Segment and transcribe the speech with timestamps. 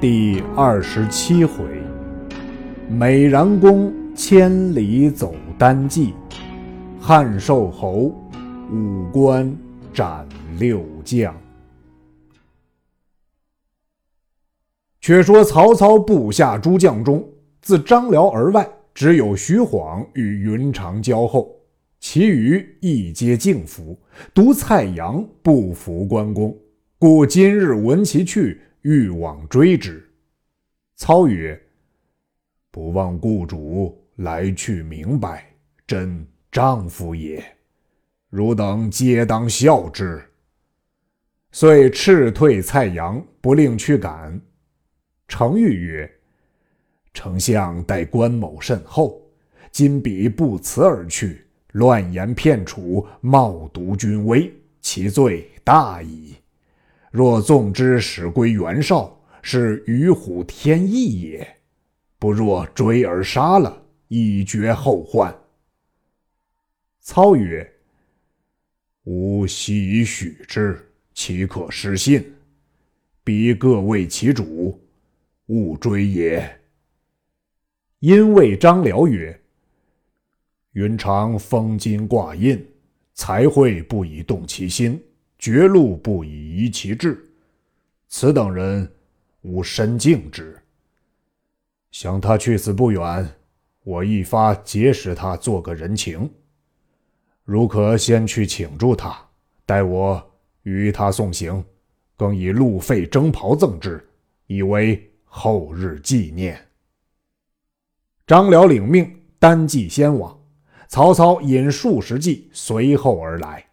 [0.00, 1.64] 第二十七回，
[2.88, 6.14] 美髯公千里走单骑，
[7.00, 8.14] 汉寿侯
[8.70, 9.52] 五关
[9.92, 10.24] 斩
[10.56, 11.34] 六将。
[15.00, 17.28] 却说曹操部下诸将中，
[17.60, 21.50] 自张辽而外，只有徐晃与云长交厚，
[21.98, 23.98] 其余亦皆敬服，
[24.32, 26.56] 独蔡阳不服关公，
[27.00, 28.60] 故今日闻其去。
[28.82, 30.08] 欲往追之，
[30.94, 31.60] 操曰
[32.70, 35.52] ：“不望故主来去明白，
[35.86, 37.44] 真丈夫也。
[38.30, 40.22] 汝等皆当效之。”
[41.50, 44.40] 遂斥退蔡阳，不令驱赶。
[45.26, 46.10] 程昱曰
[47.12, 49.20] ：“丞相待关某甚厚，
[49.72, 56.36] 今彼不辞而去，乱言骗楚，冒渎君威，其罪大矣。”
[57.10, 61.42] 若纵之，使归袁绍，是与虎添翼也；
[62.18, 65.34] 不若追而杀了，以绝后患。
[67.00, 67.66] 操曰
[69.04, 72.22] ：“吾悉以许之，岂可失信？
[73.24, 74.78] 彼各为其主，
[75.46, 76.60] 勿追也。”
[78.00, 79.40] 因谓张辽曰
[80.72, 82.62] ：“云长封金挂印，
[83.14, 85.02] 才会不以动其心。”
[85.38, 87.24] 绝路不以移其志，
[88.08, 88.90] 此等人，
[89.42, 90.60] 吾深敬之。
[91.92, 93.36] 想他去死不远，
[93.84, 96.28] 我一发结识他，做个人情。
[97.44, 99.16] 如可先去请住他，
[99.64, 100.30] 待我
[100.64, 101.64] 与他送行，
[102.16, 104.04] 更以路费征袍赠之，
[104.48, 106.60] 以为后日纪念。
[108.26, 110.36] 张辽领命，单骑先往。
[110.88, 113.67] 曹操引数十骑随后而来。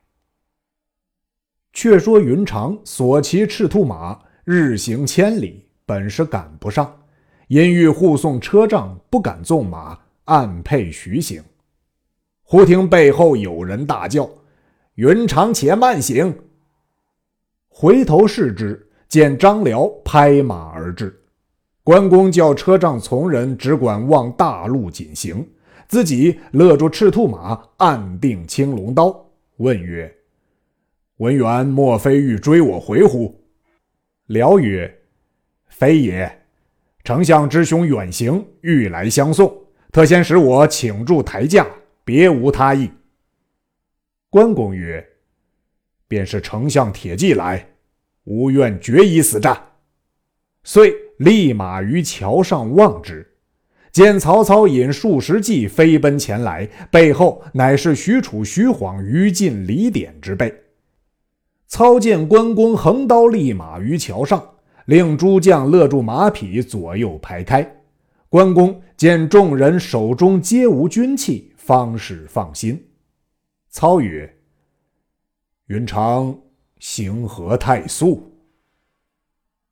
[1.75, 7.01] 却说云长所骑赤兔马日行千里，本是赶不上，
[7.49, 11.44] 因欲护送车仗，不敢纵马，暗配徐行。
[12.44, 14.29] 忽听背后有人大叫
[14.95, 16.33] ：“云长，且慢行！”
[17.67, 21.21] 回头视之，见张辽拍马而至。
[21.83, 25.45] 关公叫车仗从人只管望大路紧行，
[25.89, 30.14] 自己勒住赤兔马，按定青龙刀，问曰：
[31.17, 33.41] 文远莫非欲追我回乎？
[34.25, 34.93] 辽曰
[35.69, 36.45] ：“非也，
[37.05, 39.55] 丞相之兄远行，欲来相送，
[39.93, 41.65] 特先使我请住台驾，
[42.03, 42.91] 别无他意。”
[44.29, 45.07] 关公曰
[46.09, 47.65] ：“便是丞相铁骑来，
[48.25, 49.57] 吾愿决一死战。”
[50.65, 53.25] 遂立马于桥上望之，
[53.93, 60.53] 见曹操引数十骑飞奔前来，背后乃是许褚、徐晃、于禁、李典之辈。
[61.67, 64.55] 操见关公横刀立马于桥上，
[64.85, 67.83] 令诸将勒住马匹，左右排开。
[68.29, 72.87] 关公见众人手中皆无军器，方始放心。
[73.69, 74.37] 操曰
[75.67, 76.37] ：“云长
[76.79, 78.31] 行何太速？”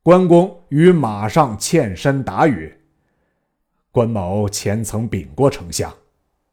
[0.01, 2.79] 关公于马上欠身答曰
[3.91, 5.93] ：“关某前曾禀过丞相，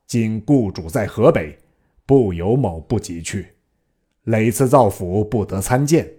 [0.06, 1.58] 今故主在河北，
[2.06, 3.46] 不由某不及去。”
[4.24, 6.10] 累次造府不得参见，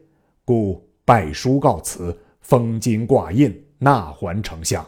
[0.44, 4.85] 故拜书告辞，封金挂印，纳还丞相。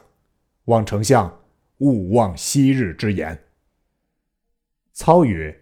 [0.66, 1.41] 望丞相
[1.79, 3.38] 勿忘昔日之言。
[4.94, 5.62] 操曰：“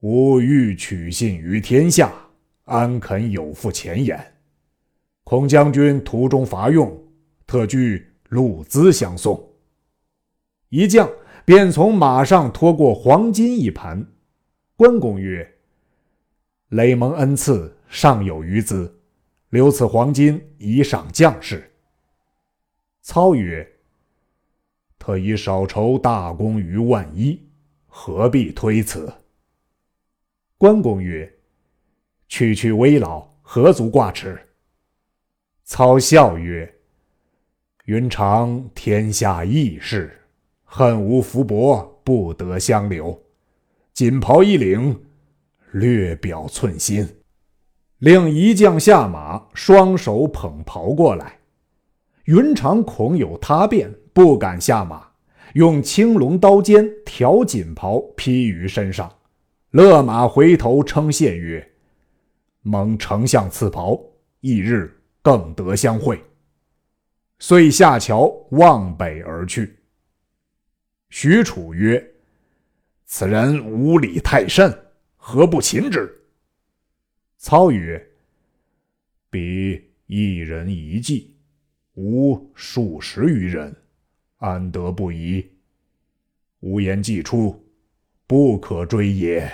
[0.00, 2.12] 吾欲取信于天下，
[2.64, 4.34] 安肯有负前言？
[5.24, 7.02] 孔将军途中乏用，
[7.46, 9.52] 特具路资相送。”
[10.70, 11.08] 一将
[11.44, 14.06] 便从马上拖过黄金一盘。
[14.76, 15.53] 关公曰：
[16.74, 18.92] 雷蒙恩赐，尚有余资，
[19.50, 21.72] 留此黄金以赏将士。
[23.00, 23.64] 操曰
[24.98, 27.40] ：“特以少酬大功于万一，
[27.86, 29.14] 何必推辞？”
[30.58, 31.32] 关公曰
[32.26, 34.36] ：“区区危老，何足挂齿？”
[35.62, 36.74] 操笑曰
[37.86, 40.20] ：“云长天下义士，
[40.64, 43.16] 恨无福薄，不得相留。
[43.92, 45.00] 锦袍一领。”
[45.74, 47.16] 略表寸心，
[47.98, 51.40] 令一将下马，双手捧袍过来。
[52.26, 55.04] 云长恐有他变，不敢下马，
[55.54, 59.12] 用青龙刀尖挑锦袍披于身上，
[59.70, 61.72] 勒马回头称谢曰
[62.62, 64.00] ：“蒙丞相赐袍，
[64.42, 66.22] 翌日更得相会。”
[67.40, 69.76] 遂下桥望北而去。
[71.10, 72.12] 许褚曰
[73.06, 74.72] ：“此人无礼太甚。”
[75.26, 76.20] 何不擒之？
[77.38, 78.10] 操曰
[79.30, 81.34] ：“彼一人一计，
[81.94, 83.74] 吾数十余人，
[84.36, 85.42] 安得不疑？
[86.60, 87.58] 无言既出，
[88.26, 89.50] 不可追也。”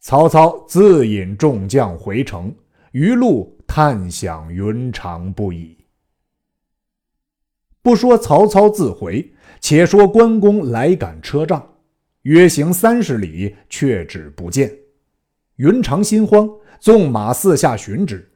[0.00, 2.52] 曹操自引众将回城，
[2.90, 5.78] 余路叹享云长不已。
[7.82, 11.71] 不说曹操自回，且说关公来赶车仗。
[12.22, 14.72] 约行三十里，却只不见。
[15.56, 16.48] 云长心慌，
[16.80, 18.30] 纵马四下寻之，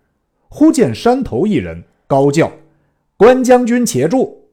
[0.48, 2.52] 忽见山头一人，高叫
[3.16, 4.50] ：“关将军且住！”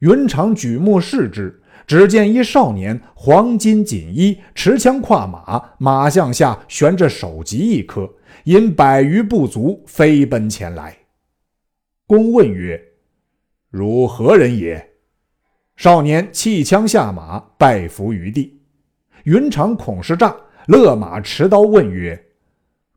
[0.00, 8.10] 云长举目视之，只见一少年，黄金锦衣，持枪跨马，马项下悬着首级一颗，
[8.44, 10.96] 因百余不足，飞奔前来。
[12.06, 12.80] 公问曰
[13.70, 14.90] ：“汝何人也？”
[15.76, 18.58] 少年弃枪下马，拜伏于地。
[19.24, 20.34] 云长恐是诈，
[20.68, 22.18] 勒马持刀问曰：“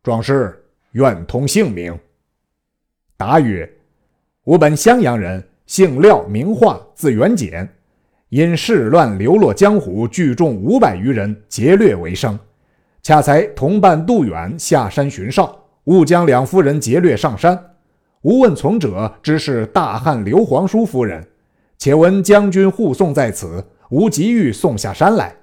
[0.01, 0.57] 壮士
[0.93, 1.97] 愿通姓名？”
[3.17, 3.69] 答曰
[4.45, 7.67] ：“吾本襄阳人，姓廖，名化，字元简。
[8.29, 12.39] 因事乱流落江湖，聚众五百余人，劫掠为生。
[13.03, 15.53] 恰才同伴杜远下山巡哨，
[15.85, 17.61] 误将两夫人劫掠上山。
[18.21, 21.21] 吾问从者，知是大汉刘皇叔夫人。”
[21.79, 25.33] 且闻将军护送在此，吾急欲送下山来。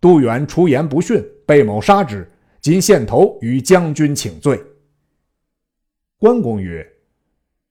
[0.00, 2.30] 杜远出言不逊，被某杀之。
[2.60, 4.62] 今献头与将军请罪。
[6.16, 6.86] 关公曰：“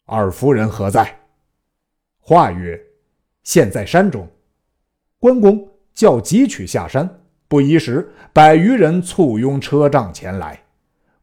[0.05, 1.17] 二夫人何在？”
[2.19, 2.79] 话曰
[3.43, 4.27] ：“现在山中。”
[5.17, 7.09] 关公叫急取下山。
[7.47, 10.61] 不一时，百余人簇拥车仗前来。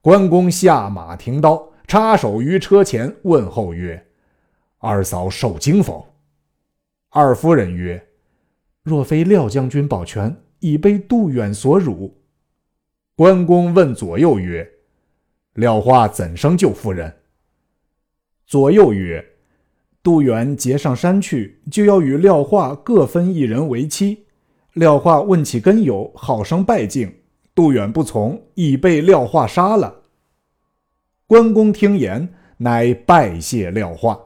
[0.01, 4.03] 关公下马停刀，插手于车前，问候曰
[4.79, 6.07] ：“二嫂受惊否？”
[7.11, 8.09] 二夫人曰
[8.83, 12.19] ：“若非廖将军保全，已被杜远所辱。”
[13.17, 14.69] 关公问左右曰
[15.55, 17.21] ：“廖化怎生救夫人？”
[18.47, 19.25] 左右曰
[20.03, 24.27] ：“杜远劫上山去，就要与廖化各分一人为妻。
[24.75, 27.13] 廖化问起根由，好生拜敬。
[27.55, 30.03] 杜远不从，已被廖化杀了。”
[31.27, 34.26] 关公听言，乃拜谢廖化。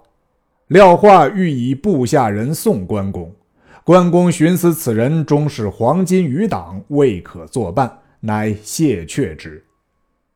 [0.71, 3.35] 廖化欲以部下人送关公，
[3.83, 9.65] 关公寻思此人终是黄金余党，未可作伴，乃谢却之。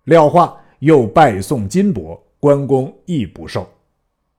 [0.02, 3.64] 廖化又拜送金帛，关公亦不受。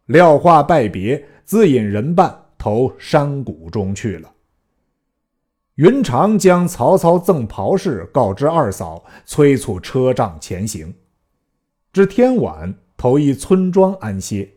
[0.08, 4.30] 廖化拜别，自引人伴投山谷中去了。
[5.76, 10.94] 云长将曹操赠袍事告知二嫂，催促车仗前行。
[11.94, 14.55] 至天晚，投一村庄安歇。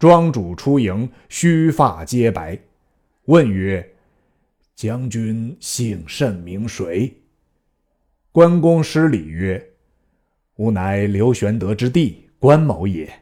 [0.00, 2.58] 庄主出迎，须发皆白，
[3.26, 3.86] 问曰
[4.74, 7.14] ：“将军姓甚名谁？”
[8.32, 9.62] 关公施礼曰
[10.56, 13.12] ：“吾乃刘玄德之弟关某也。”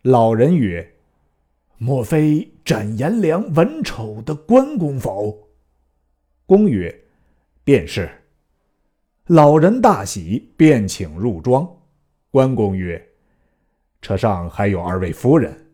[0.00, 0.94] 老人曰
[1.76, 5.50] ：“莫非斩颜良、文丑的关公否？”
[6.46, 6.98] 公曰
[7.62, 8.10] ：“便是。”
[9.28, 11.70] 老人大喜，便请入庄。
[12.30, 13.07] 关公曰：
[14.00, 15.66] 车上还有二位夫人，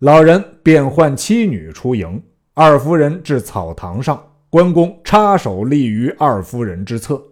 [0.00, 2.22] 老人便唤妻女出迎。
[2.54, 7.22] 二夫人至草堂上，关公插手立于二夫人之侧。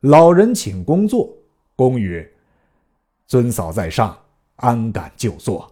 [0.00, 1.36] 老人请公坐，
[1.74, 2.26] 公曰
[3.26, 4.16] ：“尊嫂在上，
[4.56, 5.70] 安敢就坐？”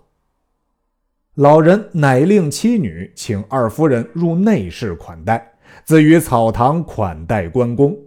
[1.36, 7.98] 老人乃令妻女请二夫人入内室款待，自于草堂款待关公。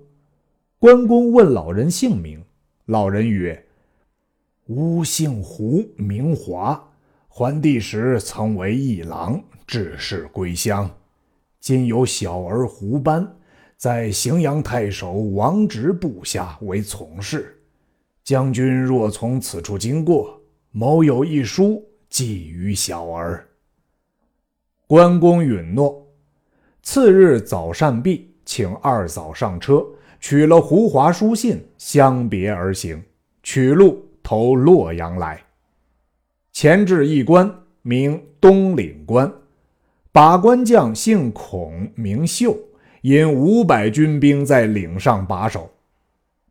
[0.80, 2.44] 关公问老人姓名，
[2.86, 3.67] 老人曰：
[4.68, 6.82] 吾姓胡，名华。
[7.30, 10.90] 桓帝时曾为议郎，致仕归乡。
[11.62, 13.38] 今有小儿胡班，
[13.78, 17.62] 在荥阳太守王直部下为从事。
[18.26, 23.48] 将军若从此处经过，某有一书寄于小儿。
[24.86, 26.06] 关公允诺。
[26.84, 29.86] 次日早膳毕，请二嫂上车，
[30.20, 33.02] 取了胡华书信，相别而行。
[33.44, 34.04] 取路。
[34.30, 35.42] 投洛阳来，
[36.52, 37.50] 前至一关，
[37.82, 39.32] 名东岭关。
[40.12, 42.54] 把关将姓孔，名秀，
[43.04, 45.72] 引五百军兵在岭上把守。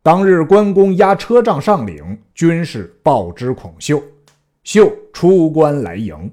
[0.02, 4.02] 当日关公押车仗上岭，军士报知孔秀，
[4.64, 6.32] 秀出关来迎。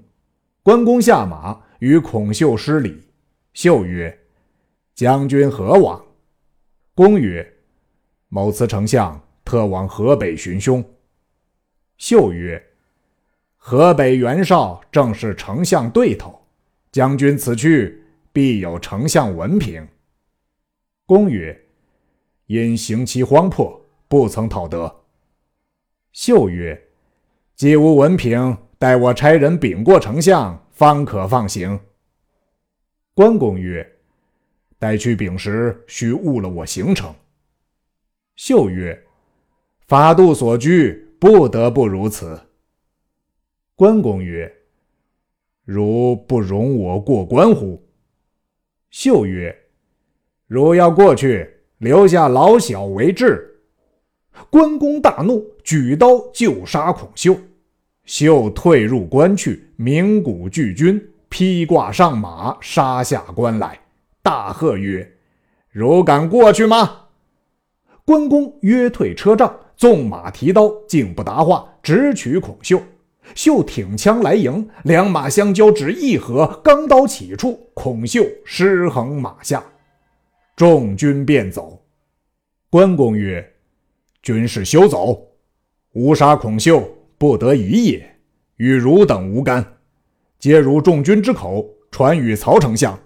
[0.63, 3.01] 关公下马，与孔秀施礼。
[3.51, 4.17] 秀曰
[4.95, 6.01] ：“将军何往？”
[6.95, 7.45] 公曰
[8.29, 10.81] ：“某辞丞相，特往河北寻兄。”
[11.97, 12.61] 秀曰
[13.57, 16.45] ：“河北袁绍正是丞相对头，
[16.91, 19.87] 将军此去必有丞相文凭。”
[21.05, 21.65] 公曰
[22.47, 25.03] ：“因行其荒迫，不曾讨得。”
[26.11, 26.89] 秀曰
[27.55, 31.79] ：“既无文凭，待我差人禀过丞相，方可放行。”
[33.15, 33.97] 关公曰
[34.77, 37.13] ：“待去禀时，须误了我行程。”
[38.35, 39.03] 秀曰
[39.87, 42.37] ：“法度所拘，不得不如此。”
[43.77, 44.53] 关公曰
[45.63, 47.81] ：“如不容我过关乎？”
[48.91, 49.57] 秀曰
[50.47, 53.61] ：“如要过去，留下老小为质。”
[54.51, 57.37] 关公大怒，举刀就杀孔秀。
[58.03, 63.79] 秀退入关去，鸣鼓拒军，披挂上马，杀下关来，
[64.21, 65.09] 大喝曰
[65.71, 67.05] ：“如敢过去吗？”
[68.03, 72.81] 关公约退车仗，纵马提刀，竟不答话，直取孔秀。
[73.35, 79.61] 秀挺枪来迎，两马相交，只一合，钢刀起处，孔秀失衡马下，
[80.55, 81.83] 众军便走。
[82.69, 83.45] 关公曰
[84.23, 85.21] ：“军士休走，
[85.91, 88.15] 吾杀孔秀，不得已也，
[88.55, 89.65] 与汝等无干。
[90.39, 92.97] 皆如众军之口，传与曹丞相，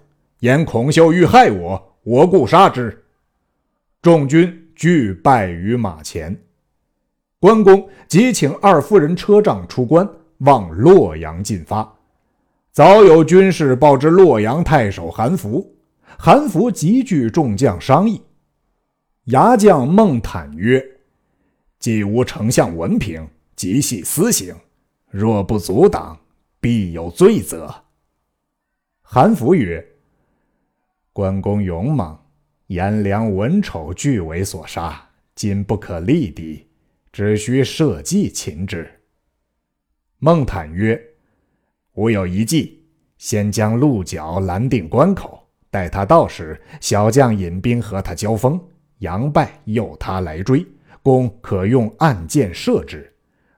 [0.42, 3.04] 言孔秀欲害我，我故杀之。”
[4.00, 4.64] 众军。
[4.78, 6.40] 俱败于马前，
[7.40, 11.96] 关公即请二夫人车仗出关，往洛阳进发。
[12.72, 15.76] 早有军士报知洛阳太守韩福，
[16.18, 18.20] 韩福急聚众将商议。
[19.26, 20.84] 牙将孟坦曰
[21.78, 24.54] ：“既无丞相文凭，即系私刑，
[25.08, 26.18] 若不阻挡，
[26.60, 27.72] 必有罪责。”
[29.02, 29.86] 韩福曰
[31.12, 32.18] ：“关公勇猛。”
[32.68, 36.67] 颜良、文丑俱为所杀，今不可力敌，
[37.12, 38.88] 只需设计擒之。
[40.18, 41.00] 孟坦曰
[41.94, 42.84] ：“吾有一计，
[43.18, 48.60] 先将鹿角拦定关口，待他到时，小将引兵和他交锋，
[48.98, 50.66] 杨败诱他来追，
[51.02, 53.12] 公可用暗箭射之。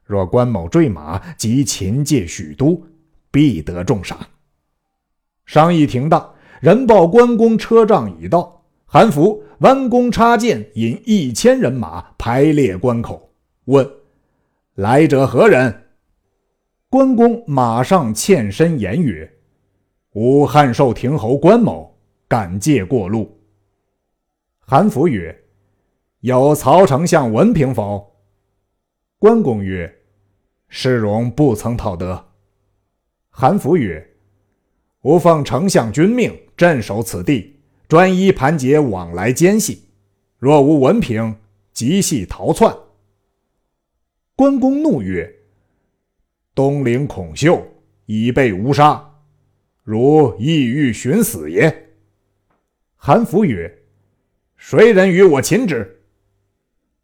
[0.05, 2.87] 若关某坠马，即擒借许都，
[3.31, 4.19] 必得重赏。”
[5.47, 8.65] 商议停当，人报关公车仗已到。
[8.85, 13.30] 韩福弯弓插箭，引一千人马排列关口，
[13.71, 13.89] 问
[14.75, 15.87] ：“来者何人？”
[16.91, 19.33] 关公马上欠身言曰
[20.15, 21.97] ：“吾汉寿亭侯关某，
[22.27, 23.41] 敢借过路。”
[24.59, 25.45] 韩福曰
[26.21, 28.17] ：“有曹丞相文凭否？”
[29.19, 29.93] 关公曰
[30.69, 32.27] ：“世荣不曾讨得。”
[33.31, 34.15] 韩福曰
[35.03, 37.57] ：“吾奉丞相君命，镇守此地。”
[37.91, 39.89] 专一盘结往来奸细，
[40.39, 41.35] 若无文凭，
[41.73, 42.73] 即系逃窜。
[44.41, 45.31] 关公怒曰
[46.57, 47.63] ：“东陵孔秀
[48.07, 49.07] 已被吾杀，
[49.83, 51.91] 如意欲寻死也？”
[52.97, 53.71] 韩福曰
[54.57, 56.01] ：“谁人与我擒之？”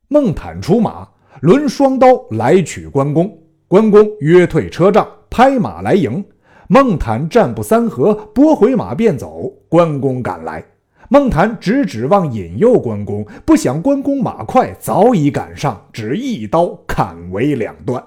[0.08, 1.06] 孟坦出马，
[1.42, 3.38] 抡双刀来取关公。
[3.68, 6.24] 关公约退车仗，拍马来迎。
[6.68, 9.50] 孟坦战不三合，拨回马便走。
[9.68, 10.64] 关公赶来。
[11.08, 18.02] 孟坦只指望引诱关公，不想关公马快，早已赶上，只一刀砍为两段。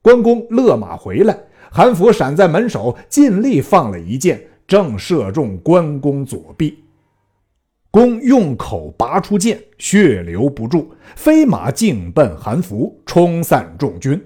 [0.00, 1.36] 关公勒马回来，
[1.72, 6.78] 韩福闪在门首，尽力放了一箭，正射中关公左臂。
[7.90, 14.22] 公用口拔出剑，血流不住，飞马径奔韩福，冲散众军。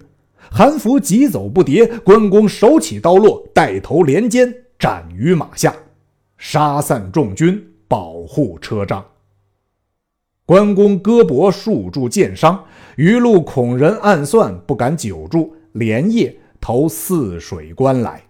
[0.51, 5.75] 韩福急走不迭，关公手起刀落，带头连肩斩于马下，
[6.37, 7.71] 杀散众军。
[7.88, 9.05] 保护车仗，
[10.47, 12.64] 关公胳膊数处箭伤，
[12.97, 18.23] 余路恐人暗算，不敢久住，连夜投泗水关来。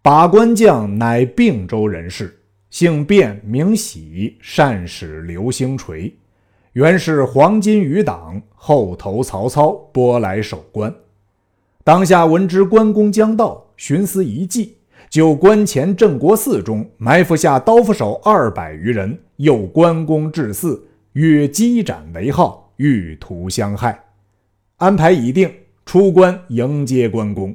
[0.00, 6.12] 把关将乃并州人士，姓卞，名喜，善使流星锤，
[6.72, 10.92] 原是黄巾余党，后投曹操，拨来守关。
[11.84, 14.78] 当下闻知关公将到，寻思一计。
[15.12, 24.06] 就关前镇国寺中埋伏下刀斧手二百余人，诱关公至寺，约击斩为号，欲图相害。
[24.76, 25.52] 安排已定，
[25.84, 27.54] 出关迎接关公。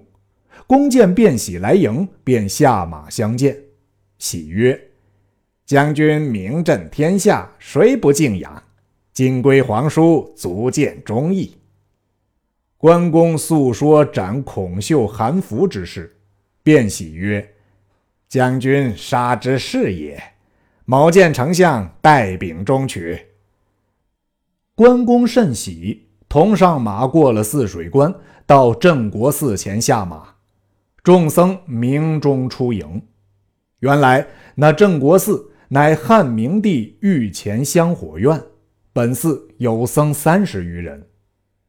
[0.67, 3.57] 公见卞喜来迎，便下马相见。
[4.19, 4.79] 喜曰
[5.65, 8.61] ：“将军名震天下，谁不敬仰？
[9.13, 11.57] 今归皇叔，足见忠义。”
[12.77, 16.16] 关公诉说斩孔秀、韩福之事。
[16.67, 17.53] 便喜曰
[18.27, 20.21] ：“将军杀之是也，
[20.83, 23.17] 某见丞相带柄中取。”
[24.75, 28.13] 关公甚喜，同上马过了泗水关，
[28.45, 30.35] 到镇国寺前下马。
[31.01, 33.01] 众僧鸣钟出迎。
[33.79, 38.43] 原来那镇国寺乃汉明帝御前香火院，
[38.91, 41.07] 本寺有僧三十余人，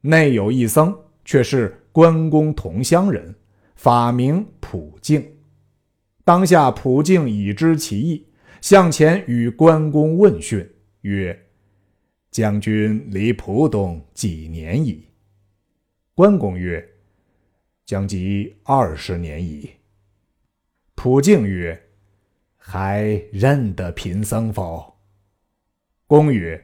[0.01, 0.93] 内有一僧
[1.25, 1.85] 却是。
[1.91, 3.35] 关公同乡人，
[3.79, 5.25] 法名普净。
[6.25, 8.27] 当下普净已知其意，
[8.61, 10.69] 向前与关公问讯，
[11.03, 11.47] 曰
[12.33, 15.07] ：“将军离浦东几年矣？”
[16.13, 16.85] 关公曰
[17.87, 19.71] ：“将及二十年矣。”
[20.97, 21.81] 普净曰
[22.59, 24.99] ：“还认得贫僧否？”
[26.09, 26.61] 公曰：“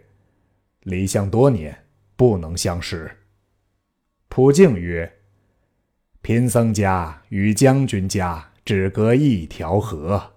[0.82, 3.08] 离乡多年，不能相识。”
[4.28, 5.10] 普净曰
[6.24, 10.30] ：“贫僧家与将军家只隔一条河。”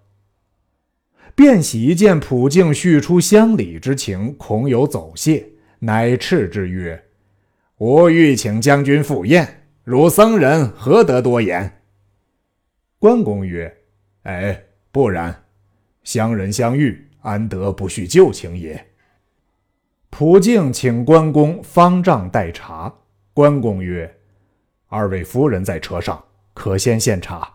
[1.34, 5.48] 卞喜见普净叙出乡里之情，恐有走谢，
[5.80, 7.06] 乃斥之曰
[7.80, 11.82] ：“吾欲请将军赴宴，汝僧人何得多言？”
[13.00, 13.78] 关公曰
[14.24, 15.46] ：“哎，不然，
[16.04, 18.88] 乡人相遇，安得不叙旧情也？”
[20.10, 22.94] 普净请关公方丈代茶。
[23.34, 24.18] 关公曰
[24.88, 27.54] ：“二位夫人在车上，可先献茶。”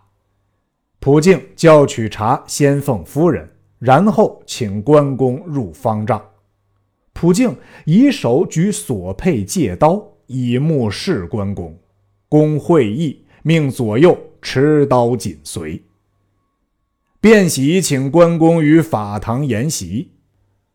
[1.01, 6.25] 普净叫取茶，先奉夫人，然后请关公入方丈。
[7.13, 11.77] 普净以手举所佩戒刀，以目视关公。
[12.29, 15.83] 公会意，命左右持刀紧随。
[17.21, 20.13] 卞喜请关公于法堂筵席。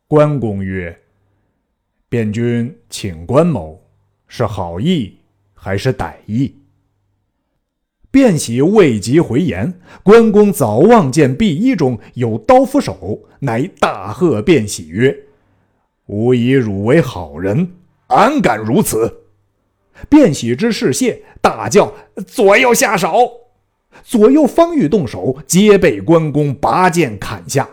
[0.08, 1.02] 关公曰
[2.10, 3.82] ：“卞君请关某。”
[4.30, 5.17] 是好意
[5.68, 6.56] 还是歹意？
[8.10, 15.26] 卞喜未及回言，关公早望见碧衣中有刀斧手，乃大喝卞喜曰
[16.08, 17.74] ：“吾以汝为好人，
[18.08, 19.24] 安敢如此？”
[20.10, 21.94] 卞喜之士谢，大叫
[22.26, 23.10] ：“左右下手！”
[24.06, 27.68] 左右方欲动手，皆被关公拔剑砍下。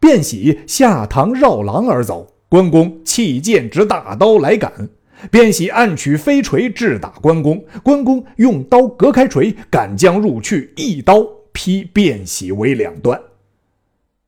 [0.00, 4.88] 卞喜下堂绕廊而走，关公弃剑执大刀来赶。
[5.30, 13.20] 卞喜暗取飞锤掷打关公，关公用刀隔开锤，赶将入去，一刀劈卞喜为两段。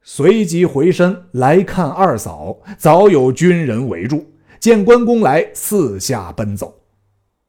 [0.03, 6.83] 随即回身来看二嫂，早有军人围住，见关公来，四下奔走。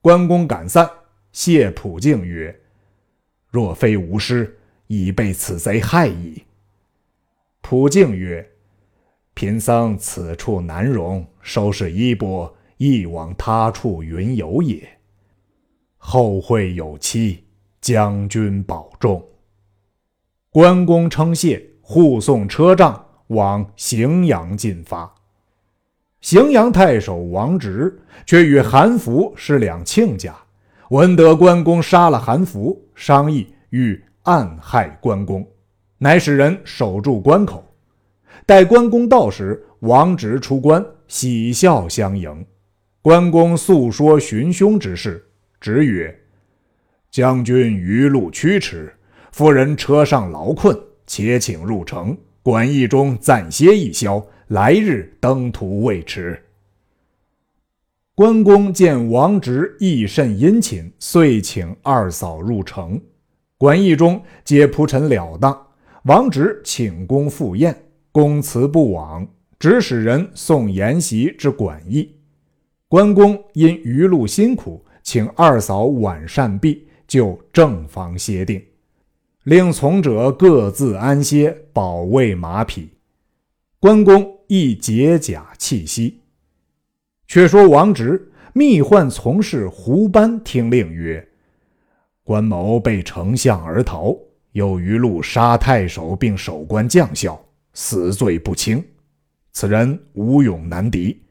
[0.02, 0.90] 关公赶散，
[1.32, 2.62] 谢普敬曰
[3.52, 6.44] ：“若非吾师，已被此贼害矣。”
[7.62, 8.48] 普敬曰
[9.34, 14.88] ：“贫僧此处难容，收拾衣钵。”亦往他处云游也。
[15.98, 17.44] 后会有期，
[17.82, 19.24] 将军保重。
[20.50, 25.14] 关公称谢，护送车仗往荥阳进发。
[26.22, 30.36] 荥阳太守王直却与韩福是两亲家，
[30.90, 35.46] 闻得关公杀了韩福，商议欲暗害关公，
[35.98, 37.64] 乃使人守住关口。
[38.46, 42.46] 待关公到时，王直出关，喜笑相迎。
[43.06, 45.24] 关公诉说寻凶之事，
[45.62, 46.24] 直曰
[47.12, 48.92] ：“将军余路驱驰，
[49.32, 56.42] 夫人车上劳困，且请入城，馆驿中暂歇一宵，来日登途未迟。”
[58.16, 63.00] 关公见王直亦甚殷勤，遂请二嫂入城。
[63.60, 65.56] 馆驿中皆铺陈了当，
[66.06, 69.28] 王直请公赴宴，公辞不往，
[69.60, 72.10] 只使人送筵席至馆驿。
[72.96, 78.64] 关公因余路辛苦，请二嫂晚膳毕，就正房歇定，
[79.44, 82.88] 令从者各自安歇，保卫马匹。
[83.82, 86.22] 关公亦解甲弃息。
[87.28, 91.28] 却说王直密唤从事胡班听令曰
[92.24, 94.18] ：“关某被丞相而逃，
[94.54, 97.38] 又余路杀太守并守关将校，
[97.74, 98.82] 死罪不轻。
[99.52, 101.22] 此人武勇难敌。”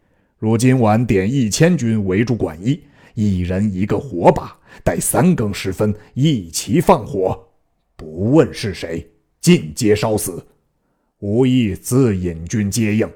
[0.45, 2.79] 如今晚点一千军围住馆驿，
[3.15, 7.49] 一人一个火把，待三更时分一齐放火，
[7.97, 10.47] 不问是谁，尽皆烧死。
[11.21, 13.11] 吾意自引军接应。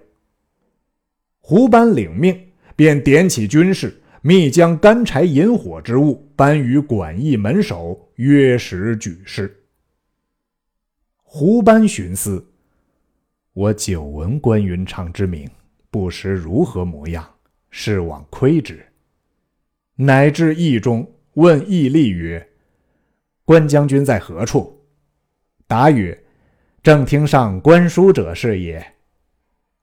[1.39, 2.35] 胡班领命，
[2.75, 9.55] 便点起军士，密将干柴引火之物搬于馆驿门首，约时举事。
[11.23, 12.43] 胡班寻思：
[13.53, 15.47] 我久闻关云长之名。
[15.91, 17.29] 不识如何模样，
[17.71, 18.85] 是往窥之。
[19.97, 22.49] 乃至驿中问驿吏曰
[23.45, 24.81] ：“关将军在何处？”
[25.67, 26.17] 答曰
[26.83, 28.95] ：“正厅上观书者是也。”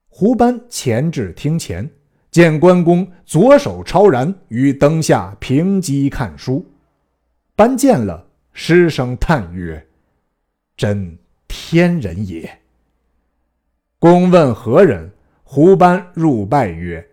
[0.07, 1.89] 胡班前至厅前，
[2.31, 6.65] 见关公左手超然于灯下平机看书。
[7.55, 9.85] 班见了，失声叹曰
[10.77, 12.59] ：“真天人也。”
[13.99, 15.11] 公问何人？
[15.47, 17.07] 胡班入拜曰：“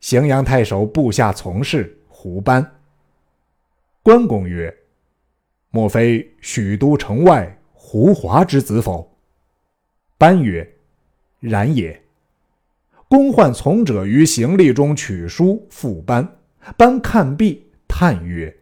[0.00, 2.78] 荥阳太守部下从事胡班。”
[4.00, 4.74] 关公曰
[5.70, 9.18] ：“莫非许都城外胡华之子否？”
[10.16, 10.76] 班曰
[11.40, 12.00] ：“然也。”
[13.08, 16.36] 公唤从者于行李中取书复班，
[16.76, 18.56] 班看毕，叹曰：“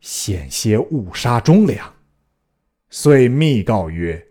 [0.00, 1.94] 险些误杀忠良。”
[2.88, 4.26] 遂密告曰：“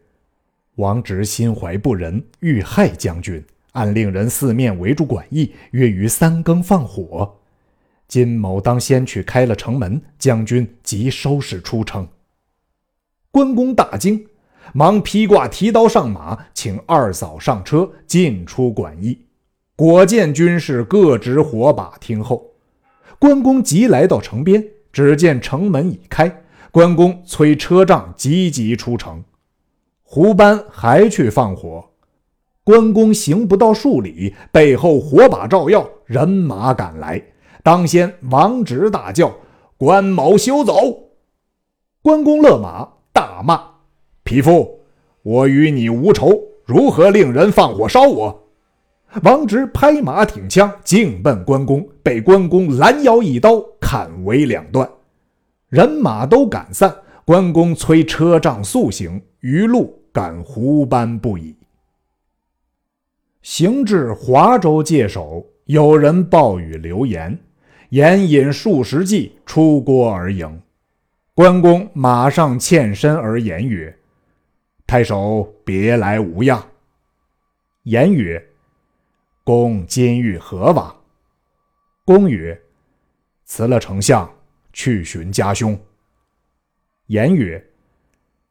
[0.76, 7.36] 王直心怀不仁，欲害将军，暗令人四面围住馆驿，约于三更放火。
[8.08, 12.08] 金某当先去开了城门，将军即收拾出城。”
[13.32, 14.28] 关公大惊。
[14.74, 19.28] 忙披挂提刀上马，请二嫂上车，进出馆驿。
[19.76, 22.52] 果见军士各执火把听候。
[23.20, 26.44] 关公即来到城边，只见城门已开。
[26.72, 29.24] 关公催车仗急急出城。
[30.02, 31.92] 胡班还去放火。
[32.66, 37.22] 关公行不到数里，背后火把照耀，人马赶来。
[37.62, 39.32] 当先王直大叫
[39.78, 40.74] ：“关某休走！”
[42.02, 43.62] 关公勒马，大骂。
[44.24, 44.80] 匹夫，
[45.22, 48.48] 我与你无仇，如何令人放火烧我？
[49.22, 54.90] 王直拍马挺枪，径奔关公，被关公拦腰一刀砍为两段，
[55.70, 56.92] 人马都赶散。
[57.26, 61.56] 关公催车仗速行，余路赶胡班不已。
[63.46, 67.38] 行至华州界首，有人报与刘言，
[67.90, 70.60] 言引数十骑出郭而迎。
[71.36, 73.96] 关公马上欠身而言曰。
[74.88, 76.68] 太守别来无恙。
[77.84, 78.44] 言曰
[79.46, 80.96] ：“公今欲何往？”
[82.04, 82.60] 公曰
[83.46, 84.28] ：“辞了丞相，
[84.74, 85.80] 去寻家兄。”
[87.06, 87.64] 言曰：“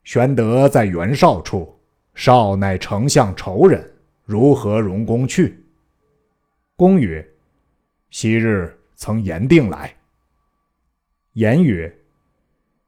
[0.04, 1.76] 玄德在袁绍处，
[2.14, 3.92] 绍乃丞相仇人，
[4.24, 5.64] 如何容公去？”
[6.76, 7.26] 公曰
[8.10, 9.94] ：“昔日曾言定来。”
[11.34, 11.96] 言曰：“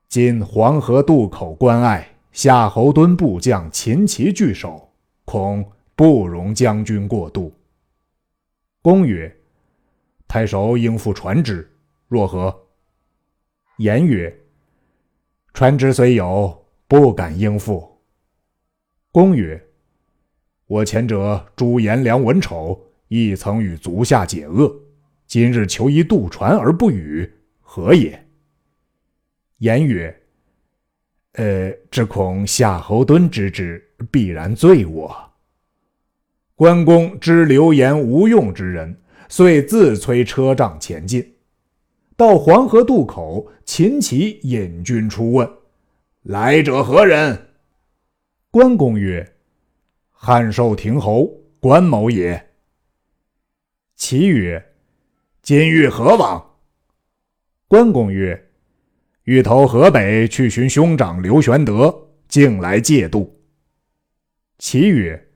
[0.08, 4.92] 今黄河渡口关隘。”夏侯惇部将秦齐聚守，
[5.24, 7.50] 恐不容将军过渡。
[8.82, 9.34] 公曰
[10.28, 11.66] ：“太守应付船只，
[12.08, 12.54] 若何？”
[13.78, 14.38] 言曰
[15.54, 17.98] ：“船只虽有，不敢应付。”
[19.10, 19.65] 公曰
[20.66, 24.74] ：“我前者诛颜良、文丑，亦曾与足下解恶，
[25.26, 28.26] 今日求一渡船而不与，何也？”
[29.58, 30.22] 言曰：
[31.34, 35.30] 呃，只恐夏侯惇知之，必然罪我。
[36.56, 38.98] 关公知流言无用之人，
[39.28, 41.34] 遂自催车仗前进。
[42.16, 45.48] 到黄河渡口，秦琪引军出问
[46.24, 47.50] ：“来者何人？”
[48.50, 49.32] 关公曰
[50.18, 52.50] ：“汉寿亭侯关某也。”
[53.94, 54.74] 齐曰
[55.42, 56.56] ：“今欲何往？”
[57.68, 58.50] 关公曰：
[59.24, 63.40] 欲投河北去寻兄长刘玄德，竟来借渡。
[64.58, 65.28] 其曰：“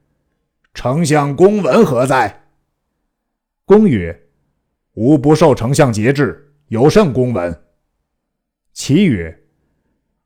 [0.74, 2.44] 丞相公文何在？”
[3.66, 4.28] 公曰
[4.94, 7.64] ：“吾不受丞相节制，有甚公文？”
[8.72, 9.42] 其曰：“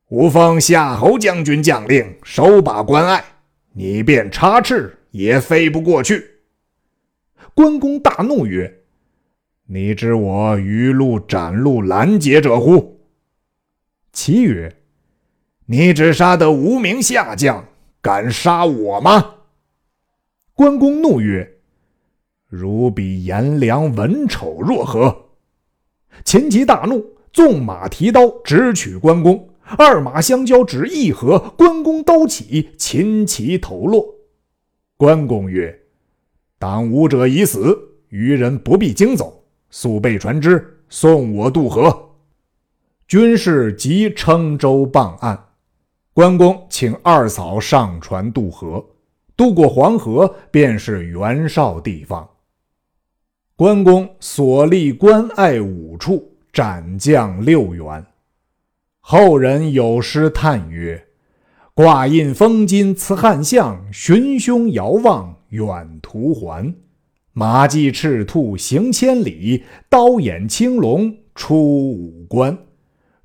[0.09, 3.25] 吾奉夏侯将军将令，守把关隘，
[3.75, 6.31] 你便插翅也飞不过去。”
[7.55, 8.83] 关公大怒曰
[9.67, 13.01] ：“你知我鱼路斩路拦截者乎？”
[14.13, 14.75] 其曰
[15.67, 17.69] ：“你只杀得无名下将，
[18.01, 19.35] 敢杀我吗？”
[20.55, 21.59] 关公怒曰
[22.49, 25.31] ：“如比颜良、文丑若何？”
[26.25, 29.49] 秦吉大怒，纵马提刀直取关公。
[29.79, 34.15] 二马相交，只一合，关公刀起，秦齐头落。
[34.97, 35.81] 关公曰
[36.59, 37.77] ：“当武者已死，
[38.11, 42.11] 余人不必惊走，速备船只，送我渡河。”
[43.09, 45.47] 军士即称舟傍岸，
[46.13, 48.85] 关公请二嫂上船渡河。
[49.37, 52.29] 渡过黄河，便是袁绍地方。
[53.57, 58.05] 关公所立关隘五处，斩将六员。
[59.07, 61.09] 后人有诗叹曰
[61.77, 66.75] ：“挂印封金辞汉相，寻兄遥望远途还。
[67.35, 71.55] 马迹赤兔行千里，刀眼青龙出
[71.93, 72.57] 五关。”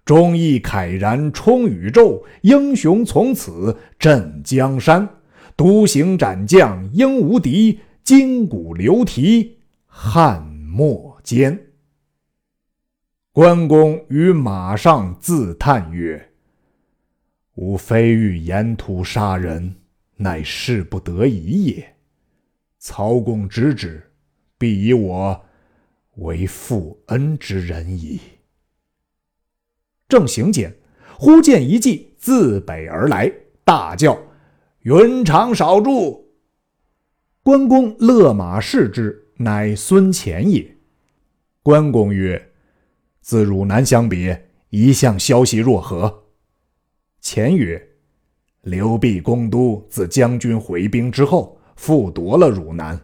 [0.04, 5.08] 忠义慨然冲宇宙，英雄从此镇江山。
[5.56, 11.58] 独行斩将应无敌，筋骨流蹄汉末间。
[13.40, 16.32] 关公于马上自叹曰
[17.56, 19.78] ：“吾非欲沿途杀人，
[20.18, 21.96] 乃事不得已也。
[22.80, 24.12] 曹公知之，
[24.58, 25.42] 必以我
[26.16, 28.20] 为负恩之人矣。”
[30.10, 30.76] 正行间，
[31.18, 33.32] 忽见一骑自北而来，
[33.64, 34.22] 大叫
[34.84, 36.30] ：“云长少住！”
[37.42, 40.76] 关公勒马视之，乃孙乾也。
[41.64, 42.48] 关公曰
[43.30, 46.24] ：“自汝南相别，一向消息若何？”
[47.22, 47.80] 前曰
[48.66, 53.00] ：“刘辟攻都，自将军回兵之后，复夺了汝南。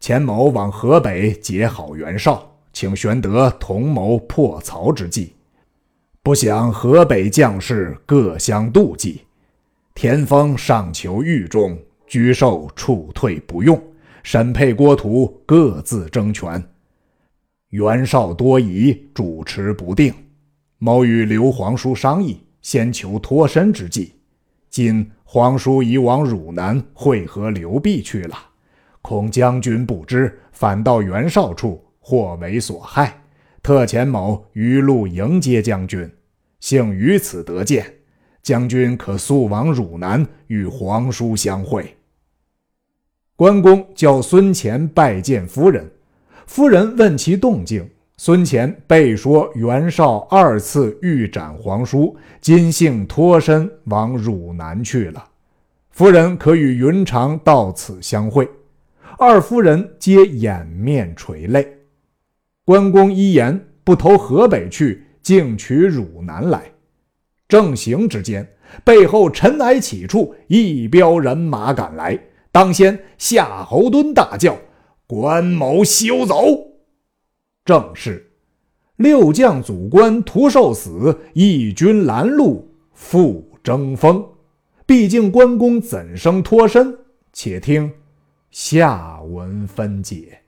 [0.00, 5.34] 钱某往河北结好袁绍，请玄德同谋破曹之计。
[6.22, 9.26] 不想河北将士各相妒忌，
[9.94, 13.76] 田丰上求狱中，居受处退不用；
[14.22, 16.66] 沈沛、郭图各自争权，
[17.76, 20.14] 袁绍多疑，主持不定。
[20.78, 24.14] 某与刘皇叔商议，先求脱身之计。”
[24.70, 28.36] 今皇叔已往汝南会合刘辟去了，
[29.02, 33.22] 恐将军不知，反到袁绍处，或为所害。
[33.62, 36.10] 特遣某于路迎接将军，
[36.60, 37.92] 幸于此得见。
[38.42, 41.94] 将军可速往汝南与皇叔相会。
[43.34, 45.90] 关公叫孙乾拜见夫人，
[46.46, 47.88] 夫人问其动静。
[48.18, 55.22] 孙乾备说：“袁绍二次欲斩皇叔，今幸脱身往汝南去了。
[55.90, 58.48] 夫人可与云长到此相会。”
[59.18, 61.66] 二夫人皆掩面垂泪。
[62.64, 66.62] 关公一言不投河北去，竟取汝南来。
[67.46, 68.48] 正行之间，
[68.82, 72.18] 背后尘埃起处，一彪人马赶来。
[72.50, 74.56] 当先夏侯惇大叫
[75.06, 76.34] ：“关某休走！”
[77.64, 78.30] 正是
[78.96, 84.24] 六将祖关徒受死，义军拦路复争锋。
[84.86, 86.96] 毕竟关公怎生脱身？
[87.32, 87.92] 且听
[88.50, 90.40] 下文分解。